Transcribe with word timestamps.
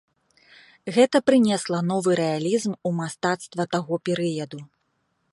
Гэта 0.95 1.17
прынесла 1.27 1.81
новы 1.91 2.11
рэалізм 2.21 2.73
у 2.91 2.93
мастацтва 2.99 3.63
таго 3.75 3.95
перыяду. 4.09 4.59